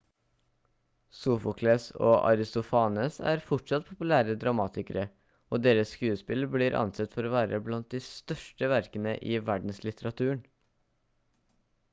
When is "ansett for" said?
6.81-7.29